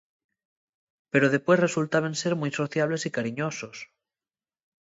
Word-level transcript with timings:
Pero 1.11 1.31
depués 1.35 1.63
resultaben 1.65 2.13
ser 2.21 2.33
mui 2.39 2.51
sociables 2.59 3.01
y 3.07 3.09
cariñosos. 3.17 3.77